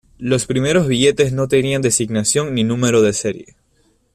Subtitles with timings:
[0.17, 3.55] Los primeros billetes no tenían designación ni número de serie.